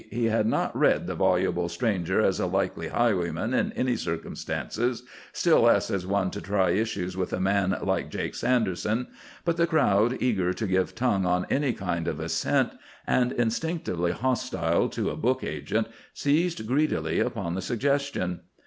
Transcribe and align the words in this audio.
He 0.09 0.25
had 0.29 0.47
not 0.47 0.75
read 0.75 1.05
the 1.05 1.13
voluble 1.13 1.69
stranger 1.69 2.21
as 2.21 2.39
a 2.39 2.47
likely 2.47 2.87
highwayman 2.87 3.53
in 3.53 3.71
any 3.73 3.95
circumstances, 3.95 5.03
still 5.31 5.61
less 5.61 5.91
as 5.91 6.07
one 6.07 6.31
to 6.31 6.41
try 6.41 6.71
issues 6.71 7.15
with 7.15 7.31
a 7.33 7.39
man 7.39 7.77
like 7.83 8.09
Jake 8.09 8.33
Sanderson. 8.33 9.09
But 9.45 9.57
the 9.57 9.67
crowd, 9.67 10.17
eager 10.19 10.53
to 10.53 10.65
give 10.65 10.95
tongue 10.95 11.27
on 11.27 11.45
any 11.51 11.71
kind 11.73 12.07
of 12.07 12.19
a 12.19 12.29
scent, 12.29 12.71
and 13.05 13.31
instinctively 13.33 14.11
hostile 14.11 14.89
to 14.89 15.11
a 15.11 15.15
book 15.15 15.43
agent, 15.43 15.87
seized 16.15 16.65
greedily 16.65 17.19
upon 17.19 17.53
the 17.53 17.61
suggestion. 17.61 18.39